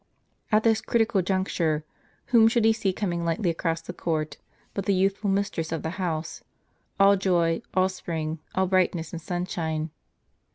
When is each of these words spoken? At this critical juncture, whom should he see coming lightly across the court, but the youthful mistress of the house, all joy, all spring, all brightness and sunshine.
At 0.51 0.63
this 0.63 0.81
critical 0.81 1.21
juncture, 1.21 1.85
whom 2.33 2.47
should 2.47 2.65
he 2.65 2.73
see 2.73 2.91
coming 2.91 3.23
lightly 3.23 3.51
across 3.51 3.81
the 3.81 3.93
court, 3.93 4.37
but 4.73 4.87
the 4.87 4.95
youthful 4.95 5.29
mistress 5.29 5.71
of 5.71 5.83
the 5.83 5.91
house, 6.01 6.43
all 6.99 7.15
joy, 7.15 7.61
all 7.75 7.87
spring, 7.87 8.39
all 8.55 8.65
brightness 8.65 9.13
and 9.13 9.21
sunshine. 9.21 9.91